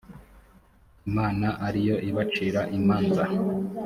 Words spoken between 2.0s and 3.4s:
ibacira imanza